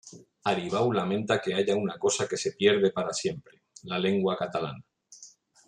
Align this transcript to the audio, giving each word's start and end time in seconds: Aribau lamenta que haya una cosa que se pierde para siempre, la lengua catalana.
Aribau 0.51 0.85
lamenta 0.97 1.37
que 1.43 1.53
haya 1.57 1.75
una 1.81 1.97
cosa 2.05 2.27
que 2.27 2.35
se 2.35 2.53
pierde 2.53 2.89
para 2.91 3.13
siempre, 3.13 3.61
la 3.83 3.99
lengua 3.99 4.35
catalana. 4.35 4.83